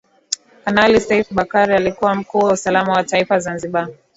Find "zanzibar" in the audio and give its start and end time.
3.39-3.89